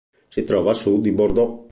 Si 0.29 0.43
trova 0.45 0.71
a 0.71 0.73
sud 0.73 1.01
di 1.03 1.11
Bordeaux. 1.11 1.69